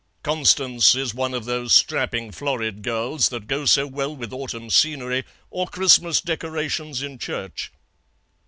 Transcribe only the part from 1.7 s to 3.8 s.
strapping florid girls that go